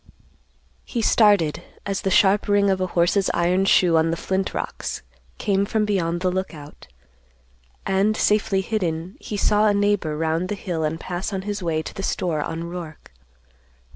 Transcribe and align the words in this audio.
He 0.83 1.03
started 1.03 1.61
as 1.85 2.01
the 2.01 2.09
sharp 2.09 2.47
ring 2.47 2.71
of 2.71 2.81
a 2.81 2.87
horse's 2.87 3.29
iron 3.35 3.65
shoe 3.65 3.97
on 3.97 4.09
the 4.09 4.17
flint 4.17 4.51
rocks 4.51 5.03
came 5.37 5.63
from 5.63 5.85
beyond 5.85 6.21
the 6.21 6.31
Lookout, 6.31 6.87
and, 7.85 8.17
safely 8.17 8.61
hidden, 8.61 9.15
he 9.19 9.37
saw 9.37 9.67
a 9.67 9.75
neighbor 9.75 10.17
round 10.17 10.49
the 10.49 10.55
hill 10.55 10.83
and 10.83 10.99
pass 10.99 11.31
on 11.31 11.43
his 11.43 11.61
way 11.61 11.83
to 11.83 11.93
the 11.93 12.01
store 12.01 12.41
on 12.41 12.63
Roark. 12.63 13.11